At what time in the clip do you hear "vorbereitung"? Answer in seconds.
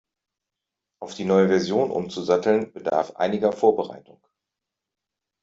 3.51-4.19